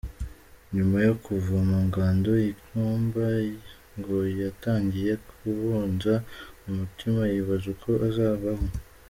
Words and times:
Nyuma 0.75 0.97
yo 1.07 1.13
kuva 1.25 1.55
mu 1.69 1.77
ngando 1.87 2.31
i 2.47 2.49
Nkumba, 2.63 3.25
ngo 3.97 4.17
yatangiye 4.41 5.13
kubunza 5.27 6.13
umutima 6.67 7.21
yibaza 7.31 7.67
uko 7.75 7.89
azabaho. 8.09 8.65